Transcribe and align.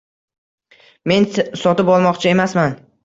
Men 1.11 1.27
sotib 1.65 1.93
olmoqchi 1.97 2.31
emasman. 2.33 2.75